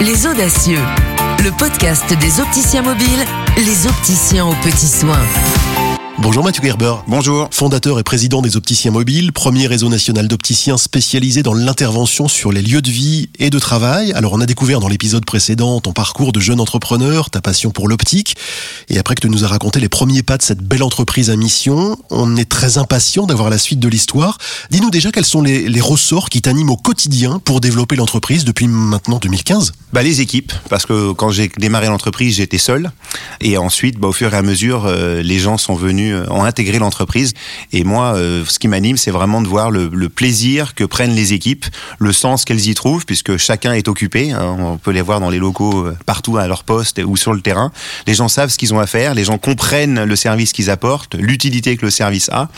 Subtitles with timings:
[0.00, 0.78] Les Audacieux,
[1.42, 3.24] le podcast des opticiens mobiles,
[3.56, 5.26] les opticiens aux petits soins.
[6.20, 6.94] Bonjour Mathieu Gerber.
[7.06, 7.48] Bonjour.
[7.52, 12.60] Fondateur et président des Opticiens Mobiles, premier réseau national d'opticiens spécialisé dans l'intervention sur les
[12.60, 14.12] lieux de vie et de travail.
[14.14, 17.88] Alors on a découvert dans l'épisode précédent ton parcours de jeune entrepreneur, ta passion pour
[17.88, 18.36] l'optique.
[18.88, 21.36] Et après que tu nous as raconté les premiers pas de cette belle entreprise à
[21.36, 24.38] mission, on est très impatient d'avoir la suite de l'histoire.
[24.72, 28.66] Dis-nous déjà quels sont les, les ressorts qui t'animent au quotidien pour développer l'entreprise depuis
[28.66, 32.90] maintenant 2015 bah, Les équipes, parce que quand j'ai démarré l'entreprise, j'étais seul.
[33.40, 36.44] Et ensuite, bah, au fur et à mesure, euh, les gens sont venus, euh, ont
[36.44, 37.34] intégré l'entreprise.
[37.72, 41.32] Et moi, euh, ce qui m'anime, c'est vraiment de voir le, plaisir que prennent les
[41.32, 41.66] équipes,
[41.98, 44.32] le sens qu'elles y trouvent, puisque chacun est occupé.
[44.32, 47.40] Hein, on peut les voir dans les locaux, partout à leur poste ou sur le
[47.40, 47.70] terrain.
[48.06, 51.14] Les gens savent ce qu'ils ont à faire, les gens comprennent le service qu'ils apportent,
[51.14, 52.48] l'utilité que le service a.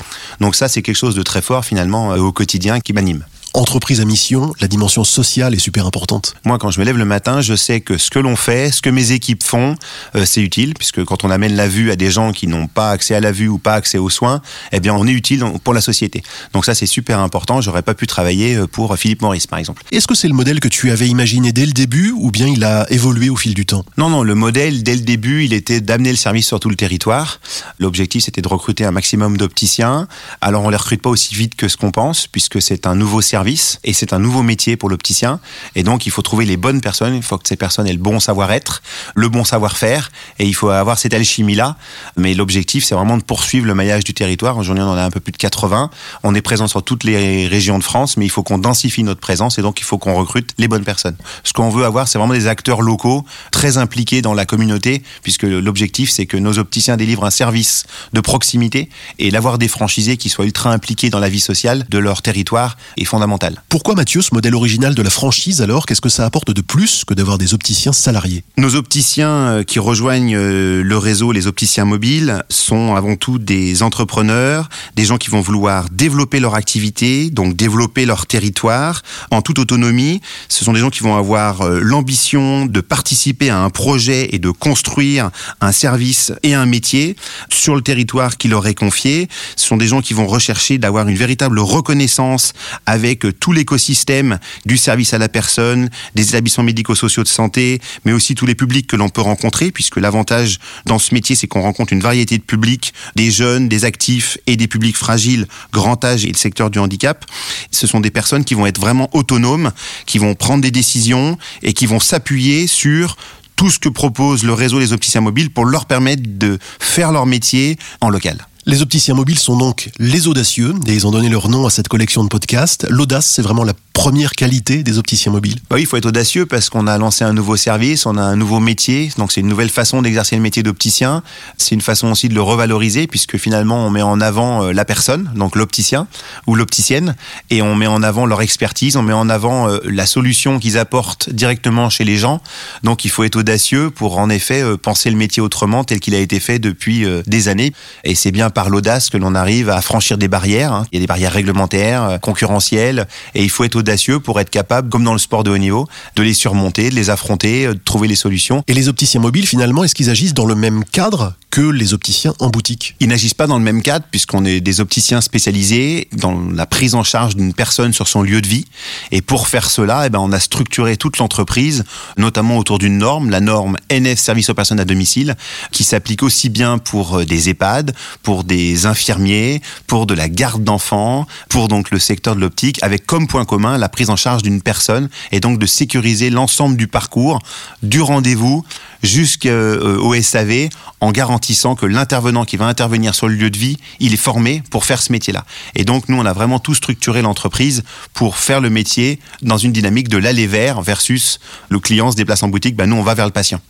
[0.40, 4.04] Donc ça, c'est quelque chose de très fort finalement au quotidien qui m'anime entreprise à
[4.04, 6.34] mission, la dimension sociale est super importante.
[6.44, 8.80] Moi, quand je me lève le matin, je sais que ce que l'on fait, ce
[8.80, 9.74] que mes équipes font,
[10.14, 12.90] euh, c'est utile, puisque quand on amène la vue à des gens qui n'ont pas
[12.90, 14.40] accès à la vue ou pas accès aux soins,
[14.72, 16.22] eh bien, on est utile pour la société.
[16.52, 17.60] Donc ça, c'est super important.
[17.60, 19.82] J'aurais pas pu travailler euh, pour Philippe Maurice, par exemple.
[19.90, 22.62] Est-ce que c'est le modèle que tu avais imaginé dès le début, ou bien il
[22.64, 23.84] a évolué au fil du temps?
[23.96, 26.76] Non, non, le modèle, dès le début, il était d'amener le service sur tout le
[26.76, 27.40] territoire.
[27.78, 30.06] L'objectif, c'était de recruter un maximum d'opticiens.
[30.40, 33.20] Alors, on les recrute pas aussi vite que ce qu'on pense, puisque c'est un nouveau
[33.20, 33.39] service
[33.84, 35.40] et c'est un nouveau métier pour l'opticien.
[35.74, 37.14] Et donc, il faut trouver les bonnes personnes.
[37.14, 38.82] Il faut que ces personnes aient le bon savoir-être,
[39.14, 41.76] le bon savoir-faire et il faut avoir cette alchimie-là.
[42.16, 44.58] Mais l'objectif, c'est vraiment de poursuivre le maillage du territoire.
[44.58, 45.90] Aujourd'hui, on en a un peu plus de 80.
[46.22, 49.20] On est présent sur toutes les régions de France, mais il faut qu'on densifie notre
[49.20, 51.16] présence et donc il faut qu'on recrute les bonnes personnes.
[51.42, 55.44] Ce qu'on veut avoir, c'est vraiment des acteurs locaux très impliqués dans la communauté, puisque
[55.44, 60.28] l'objectif, c'est que nos opticiens délivrent un service de proximité et l'avoir des franchisés qui
[60.28, 63.29] soient ultra impliqués dans la vie sociale de leur territoire est fondamental
[63.68, 67.04] pourquoi Mathieu, ce modèle original de la franchise alors Qu'est-ce que ça apporte de plus
[67.04, 68.44] que d'avoir des opticiens salariés?
[68.56, 73.82] Nos opticiens euh, qui rejoignent euh, le réseau, les opticiens mobiles, sont avant tout des
[73.82, 79.58] entrepreneurs, des gens qui vont vouloir développer leur activité, donc développer leur territoire en toute
[79.58, 80.20] autonomie.
[80.48, 84.38] Ce sont des gens qui vont avoir euh, l'ambition de participer à un projet et
[84.38, 85.30] de construire
[85.60, 87.16] un service et un métier
[87.48, 89.28] sur le territoire qui leur est confié.
[89.56, 92.52] Ce sont des gens qui vont rechercher d'avoir une véritable reconnaissance
[92.86, 98.34] avec tout l'écosystème du service à la personne, des établissements médico-sociaux de santé, mais aussi
[98.34, 101.92] tous les publics que l'on peut rencontrer, puisque l'avantage dans ce métier, c'est qu'on rencontre
[101.92, 106.28] une variété de publics, des jeunes, des actifs et des publics fragiles, grand âge et
[106.28, 107.24] le secteur du handicap.
[107.70, 109.72] Ce sont des personnes qui vont être vraiment autonomes,
[110.06, 113.16] qui vont prendre des décisions et qui vont s'appuyer sur
[113.56, 117.26] tout ce que propose le réseau des opticiens mobiles pour leur permettre de faire leur
[117.26, 118.46] métier en local.
[118.66, 121.88] Les opticiens mobiles sont donc les audacieux, et ils ont donné leur nom à cette
[121.88, 122.86] collection de podcasts.
[122.90, 126.46] L'audace, c'est vraiment la première qualité des opticiens mobiles bah Oui, il faut être audacieux
[126.46, 129.46] parce qu'on a lancé un nouveau service, on a un nouveau métier, donc c'est une
[129.46, 131.22] nouvelle façon d'exercer le métier d'opticien.
[131.56, 134.84] C'est une façon aussi de le revaloriser puisque finalement on met en avant euh, la
[134.84, 136.06] personne, donc l'opticien
[136.46, 137.16] ou l'opticienne,
[137.48, 140.78] et on met en avant leur expertise, on met en avant euh, la solution qu'ils
[140.78, 142.40] apportent directement chez les gens.
[142.82, 146.14] Donc il faut être audacieux pour en effet euh, penser le métier autrement tel qu'il
[146.14, 147.72] a été fait depuis des années.
[148.04, 150.72] Et c'est bien par l'audace que l'on arrive à franchir des barrières.
[150.72, 150.86] Hein.
[150.92, 154.88] Il y a des barrières réglementaires, concurrentielles, et il faut être audacieux pour être capable,
[154.88, 157.80] comme dans le sport de haut niveau, de les surmonter, de les affronter, euh, de
[157.84, 158.62] trouver les solutions.
[158.66, 162.32] Et les opticiens mobiles, finalement, est-ce qu'ils agissent dans le même cadre que les opticiens
[162.38, 166.40] en boutique Ils n'agissent pas dans le même cadre puisqu'on est des opticiens spécialisés dans
[166.50, 168.66] la prise en charge d'une personne sur son lieu de vie.
[169.10, 171.84] Et pour faire cela, eh ben, on a structuré toute l'entreprise,
[172.16, 175.34] notamment autour d'une norme, la norme NF Service aux personnes à domicile,
[175.72, 180.62] qui s'applique aussi bien pour euh, des EHPAD, pour des infirmiers, pour de la garde
[180.62, 184.42] d'enfants, pour donc le secteur de l'optique, avec comme point commun la prise en charge
[184.42, 187.40] d'une personne et donc de sécuriser l'ensemble du parcours,
[187.82, 188.64] du rendez-vous
[189.02, 190.68] jusqu'au euh, SAV
[191.00, 191.39] en garantissant
[191.78, 195.02] que l'intervenant qui va intervenir sur le lieu de vie, il est formé pour faire
[195.02, 195.44] ce métier-là.
[195.74, 197.82] Et donc nous, on a vraiment tout structuré l'entreprise
[198.12, 202.42] pour faire le métier dans une dynamique de l'aller vers versus le client se déplace
[202.42, 203.60] en boutique, ben nous on va vers le patient.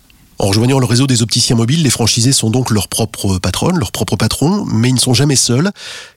[0.40, 3.92] En rejoignant le réseau des opticiens mobiles, les franchisés sont donc leurs propres patronnes, leurs
[3.92, 5.70] propres patrons, mais ils ne sont jamais seuls,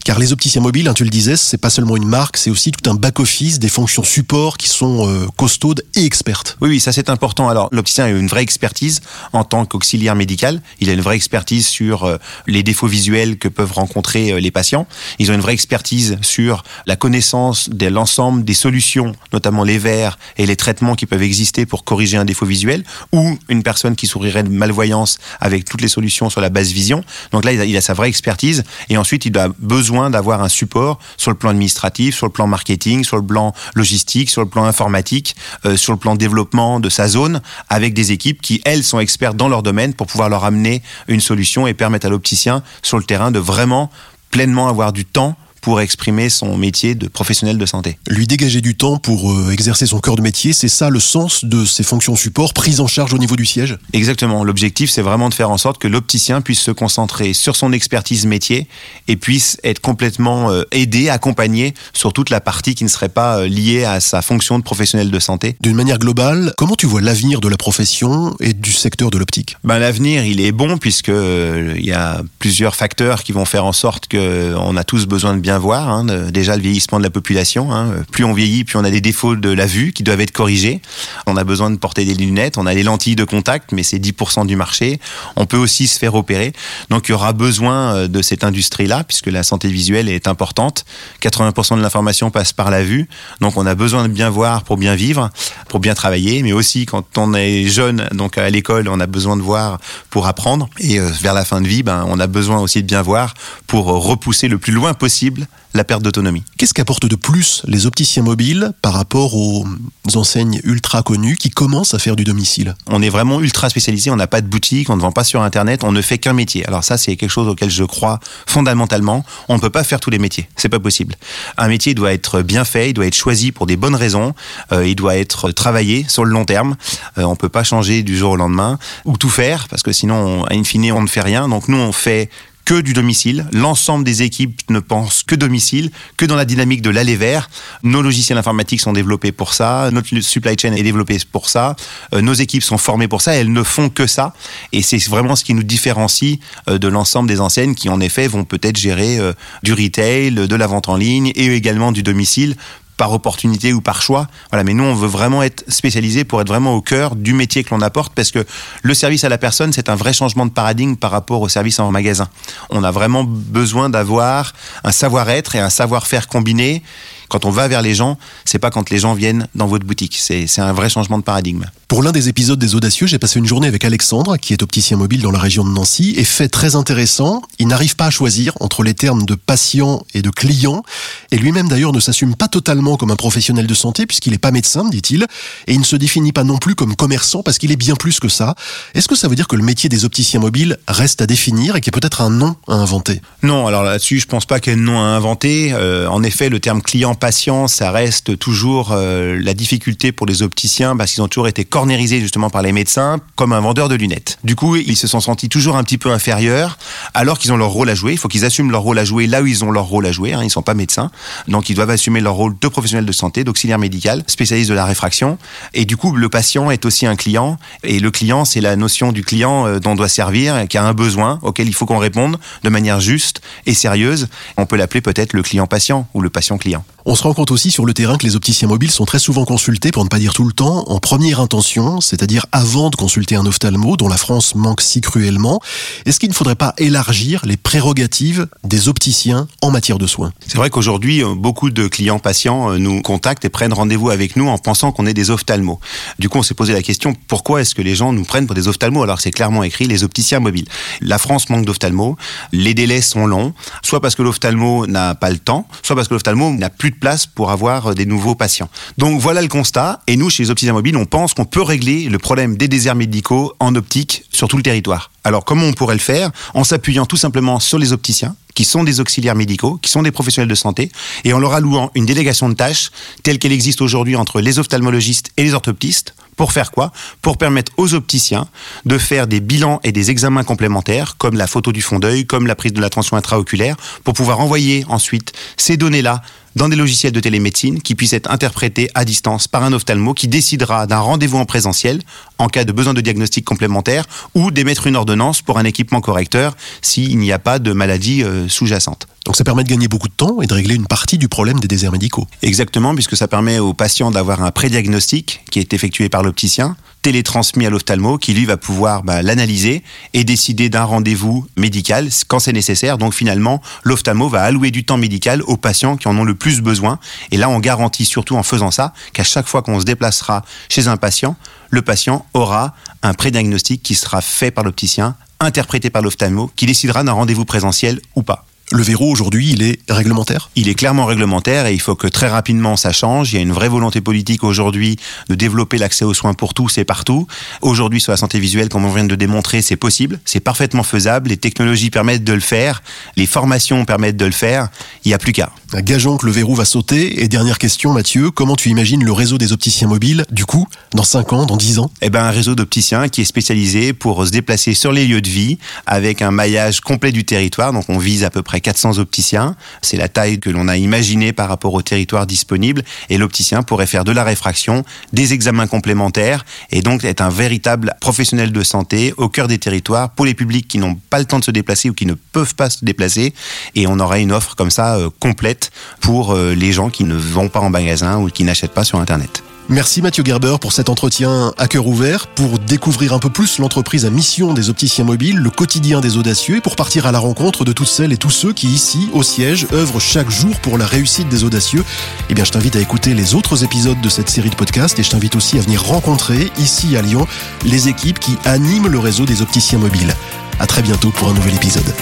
[0.05, 2.71] car les opticiens mobiles, hein, tu le disais, c'est pas seulement une marque, c'est aussi
[2.71, 6.55] tout un back-office, des fonctions support qui sont euh, costaudes et expertes.
[6.61, 7.49] Oui, oui, ça c'est important.
[7.49, 9.01] Alors l'opticien a une vraie expertise
[9.33, 12.15] en tant qu'auxiliaire médical, il a une vraie expertise sur euh,
[12.47, 14.87] les défauts visuels que peuvent rencontrer euh, les patients,
[15.19, 20.17] ils ont une vraie expertise sur la connaissance de l'ensemble des solutions, notamment les verres
[20.37, 24.12] et les traitements qui peuvent exister pour corriger un défaut visuel, ou une personne qui
[24.13, 27.03] sourirait de malvoyance avec toutes les solutions sur la base vision.
[27.31, 30.99] Donc là, il a, sa vraie expertise et ensuite il a besoin d'avoir un support
[31.17, 34.65] sur le plan administratif, sur le plan marketing, sur le plan logistique, sur le plan
[34.65, 38.99] informatique, euh, sur le plan développement de sa zone, avec des équipes qui elles sont
[38.99, 42.97] expertes dans leur domaine pour pouvoir leur amener une solution et permettre à l'opticien sur
[42.97, 43.89] le terrain de vraiment
[44.29, 47.97] pleinement avoir du temps pour exprimer son métier de professionnel de santé.
[48.07, 51.45] Lui dégager du temps pour euh, exercer son cœur de métier, c'est ça le sens
[51.45, 53.77] de ces fonctions support prises en charge au niveau du siège?
[53.93, 54.43] Exactement.
[54.43, 58.25] L'objectif, c'est vraiment de faire en sorte que l'opticien puisse se concentrer sur son expertise
[58.25, 58.67] métier
[59.07, 63.39] et puisse être complètement euh, aidé, accompagné sur toute la partie qui ne serait pas
[63.39, 65.55] euh, liée à sa fonction de professionnel de santé.
[65.61, 69.55] D'une manière globale, comment tu vois l'avenir de la profession et du secteur de l'optique?
[69.63, 73.73] Ben, L'avenir, il est bon puisque il y a plusieurs facteurs qui vont faire en
[73.73, 75.89] sorte qu'on a tous besoin de bien voir.
[75.89, 77.73] Hein, déjà le vieillissement de la population.
[77.73, 77.93] Hein.
[78.11, 80.81] Plus on vieillit, plus on a des défauts de la vue qui doivent être corrigés.
[81.25, 82.57] On a besoin de porter des lunettes.
[82.57, 84.99] On a les lentilles de contact, mais c'est 10% du marché.
[85.35, 86.53] On peut aussi se faire opérer.
[86.89, 90.85] Donc il y aura besoin euh, de cette industrie-là, puisque la santé visuelle est importante.
[91.21, 93.07] 80% de l'information passe par la vue.
[93.41, 95.29] Donc on a besoin de bien voir pour bien vivre,
[95.69, 99.37] pour bien travailler, mais aussi quand on est jeune, donc à l'école, on a besoin
[99.37, 99.79] de voir
[100.09, 100.69] pour apprendre.
[100.79, 103.33] Et euh, vers la fin de vie, ben, on a besoin aussi de bien voir
[103.67, 105.42] pour repousser le plus loin possible
[105.73, 106.43] la perte d'autonomie.
[106.57, 109.65] Qu'est-ce qu'apportent de plus les opticiens mobiles par rapport aux
[110.13, 112.75] enseignes ultra connues qui commencent à faire du domicile?
[112.87, 115.41] On est vraiment ultra spécialisé, on n'a pas de boutique, on ne vend pas sur
[115.41, 116.65] Internet, on ne fait qu'un métier.
[116.67, 119.25] Alors ça, c'est quelque chose auquel je crois fondamentalement.
[119.49, 121.15] On ne peut pas faire tous les métiers, c'est pas possible.
[121.57, 124.35] Un métier doit être bien fait, il doit être choisi pour des bonnes raisons,
[124.71, 126.75] euh, il doit être travaillé sur le long terme.
[127.17, 130.45] Euh, on peut pas changer du jour au lendemain ou tout faire parce que sinon,
[130.51, 131.49] in fine, on ne fait rien.
[131.49, 132.29] Donc nous, on fait
[132.65, 133.45] que du domicile.
[133.51, 137.49] L'ensemble des équipes ne pensent que domicile, que dans la dynamique de l'aller vers.
[137.83, 141.75] Nos logiciels informatiques sont développés pour ça, notre supply chain est développé pour ça,
[142.13, 144.33] euh, nos équipes sont formées pour ça, elles ne font que ça.
[144.71, 146.39] Et c'est vraiment ce qui nous différencie
[146.69, 149.33] euh, de l'ensemble des enseignes qui, en effet, vont peut-être gérer euh,
[149.63, 152.55] du retail, de la vente en ligne et également du domicile
[152.97, 154.27] par opportunité ou par choix.
[154.51, 157.63] Voilà, mais nous, on veut vraiment être spécialisé pour être vraiment au cœur du métier
[157.63, 158.45] que l'on apporte parce que
[158.81, 161.79] le service à la personne, c'est un vrai changement de paradigme par rapport au service
[161.79, 162.27] en magasin.
[162.69, 164.53] On a vraiment besoin d'avoir
[164.83, 166.83] un savoir-être et un savoir-faire combiné
[167.29, 170.17] quand on va vers les gens, c'est pas quand les gens viennent dans votre boutique.
[170.19, 171.65] C'est un vrai changement de paradigme.
[171.87, 174.97] Pour l'un des épisodes des Audacieux, j'ai passé une journée avec Alexandre, qui est opticien
[174.97, 178.53] mobile dans la région de Nancy, et fait très intéressant, il n'arrive pas à choisir
[178.61, 180.83] entre les termes de patient et de client,
[181.31, 184.51] et lui-même d'ailleurs ne s'assume pas totalement comme un professionnel de santé, puisqu'il n'est pas
[184.51, 185.27] médecin, dit-il,
[185.67, 188.19] et il ne se définit pas non plus comme commerçant, parce qu'il est bien plus
[188.19, 188.55] que ça.
[188.95, 191.81] Est-ce que ça veut dire que le métier des opticiens mobiles reste à définir et
[191.81, 193.21] qu'il y a peut-être un nom à inventer?
[193.43, 195.73] Non, alors là-dessus, je pense pas qu'il y ait un nom à inventer.
[195.73, 200.41] Euh, en effet, le terme client patient, ça reste toujours euh, la difficulté pour les
[200.41, 203.95] opticiens parce qu'ils ont toujours été cornérisés justement par les médecins comme un vendeur de
[203.95, 204.39] lunettes.
[204.43, 206.77] Du coup, ils se sont sentis toujours un petit peu inférieurs
[207.13, 208.13] alors qu'ils ont leur rôle à jouer.
[208.13, 210.11] Il faut qu'ils assument leur rôle à jouer là où ils ont leur rôle à
[210.11, 210.33] jouer.
[210.33, 210.41] Hein.
[210.43, 211.11] Ils sont pas médecins,
[211.47, 214.85] donc ils doivent assumer leur rôle de professionnel de santé, d'auxiliaire médical, spécialiste de la
[214.85, 215.37] réfraction.
[215.73, 217.57] Et du coup, le patient est aussi un client.
[217.83, 220.83] Et le client, c'est la notion du client euh, dont on doit servir, qui a
[220.83, 224.27] un besoin auquel il faut qu'on réponde de manière juste et sérieuse.
[224.57, 226.83] On peut l'appeler peut-être le client patient ou le patient client.
[227.05, 229.43] On se rend compte aussi sur le terrain que les opticiens mobiles sont très souvent
[229.43, 233.35] consultés, pour ne pas dire tout le temps, en première intention, c'est-à-dire avant de consulter
[233.35, 235.59] un ophtalmo dont la France manque si cruellement.
[236.05, 240.31] Est-ce qu'il ne faudrait pas élargir les prérogatives des opticiens en matière de soins?
[240.47, 244.37] C'est vrai qu'aujourd'hui, euh, beaucoup de clients patients euh, nous contactent et prennent rendez-vous avec
[244.37, 245.79] nous en pensant qu'on est des ophtalmos.
[246.19, 248.55] Du coup, on s'est posé la question, pourquoi est-ce que les gens nous prennent pour
[248.55, 249.03] des ophtalmos?
[249.03, 250.67] Alors que c'est clairement écrit les opticiens mobiles
[251.01, 252.15] La France manque d'ophtalmos,
[252.53, 256.13] les délais sont longs, soit parce que l'ophtalmo n'a pas le temps, soit parce que
[256.13, 258.69] l'ophtalmo n'a plus place pour avoir euh, des nouveaux patients.
[258.97, 260.01] Donc voilà le constat.
[260.07, 262.95] Et nous, chez les opticiens mobiles, on pense qu'on peut régler le problème des déserts
[262.95, 265.11] médicaux en optique sur tout le territoire.
[265.23, 266.31] Alors comment on pourrait le faire?
[266.53, 270.11] En s'appuyant tout simplement sur les opticiens, qui sont des auxiliaires médicaux, qui sont des
[270.11, 270.91] professionnels de santé,
[271.23, 272.91] et en leur allouant une délégation de tâches
[273.23, 276.13] telle qu'elle existe aujourd'hui entre les ophtalmologistes et les orthoptistes.
[276.35, 276.91] Pour faire quoi?
[277.21, 278.47] Pour permettre aux opticiens
[278.85, 282.47] de faire des bilans et des examens complémentaires, comme la photo du fond d'œil, comme
[282.47, 286.21] la prise de la tension intraoculaire, pour pouvoir envoyer ensuite ces données-là
[286.55, 290.27] dans des logiciels de télémédecine qui puissent être interprétés à distance par un ophtalmo qui
[290.27, 291.99] décidera d'un rendez-vous en présentiel
[292.37, 294.05] en cas de besoin de diagnostic complémentaire
[294.35, 298.47] ou d'émettre une ordonnance pour un équipement correcteur s'il n'y a pas de maladie euh,
[298.47, 299.07] sous-jacente.
[299.25, 301.59] Donc ça permet de gagner beaucoup de temps et de régler une partie du problème
[301.59, 302.27] des déserts médicaux.
[302.41, 307.65] Exactement, puisque ça permet aux patients d'avoir un prédiagnostic qui est effectué par l'opticien, télétransmis
[307.65, 312.51] à l'ophtalmo, qui lui va pouvoir bah, l'analyser et décider d'un rendez-vous médical quand c'est
[312.51, 312.97] nécessaire.
[312.97, 316.61] Donc finalement, l'ophtalmo va allouer du temps médical aux patients qui en ont le plus
[316.61, 316.99] besoin.
[317.31, 320.89] Et là, on garantit surtout en faisant ça qu'à chaque fois qu'on se déplacera chez
[320.89, 321.37] un patient,
[321.69, 327.03] le patient aura un prédiagnostic qui sera fait par l'opticien, interprété par l'ophtalmo, qui décidera
[327.03, 328.45] d'un rendez-vous présentiel ou pas.
[328.75, 330.49] Le verrou aujourd'hui, il est réglementaire?
[330.55, 333.31] Il est clairement réglementaire et il faut que très rapidement ça change.
[333.31, 334.95] Il y a une vraie volonté politique aujourd'hui
[335.29, 337.27] de développer l'accès aux soins pour tous et partout.
[337.61, 341.29] Aujourd'hui, sur la santé visuelle, comme on vient de démontrer, c'est possible, c'est parfaitement faisable.
[341.29, 342.81] Les technologies permettent de le faire,
[343.15, 344.69] les formations permettent de le faire.
[345.05, 345.51] Il n'y a plus qu'à.
[345.75, 347.21] Gageons que le verrou va sauter.
[347.21, 351.03] Et dernière question, Mathieu, comment tu imagines le réseau des opticiens mobiles, du coup, dans
[351.03, 351.91] 5 ans, dans 10 ans?
[352.01, 355.29] Eh ben, un réseau d'opticiens qui est spécialisé pour se déplacer sur les lieux de
[355.29, 357.71] vie avec un maillage complet du territoire.
[357.71, 359.55] Donc, on vise à peu près 400 opticiens.
[359.81, 362.83] C'est la taille que l'on a imaginée par rapport au territoire disponible.
[363.09, 367.93] Et l'opticien pourrait faire de la réfraction, des examens complémentaires et donc être un véritable
[367.99, 371.39] professionnel de santé au cœur des territoires pour les publics qui n'ont pas le temps
[371.39, 373.33] de se déplacer ou qui ne peuvent pas se déplacer.
[373.75, 377.15] Et on aurait une offre comme ça euh, complète pour euh, les gens qui ne
[377.15, 379.43] vont pas en magasin ou qui n'achètent pas sur Internet.
[379.69, 384.05] Merci Mathieu Gerber pour cet entretien à cœur ouvert, pour découvrir un peu plus l'entreprise
[384.05, 387.63] à mission des opticiens mobiles, le quotidien des audacieux et pour partir à la rencontre
[387.63, 390.85] de toutes celles et tous ceux qui ici, au siège, œuvrent chaque jour pour la
[390.85, 391.85] réussite des audacieux.
[392.29, 395.03] Eh bien, je t'invite à écouter les autres épisodes de cette série de podcasts et
[395.03, 397.25] je t'invite aussi à venir rencontrer ici à Lyon
[397.63, 400.13] les équipes qui animent le réseau des opticiens mobiles.
[400.59, 401.93] À très bientôt pour un nouvel épisode.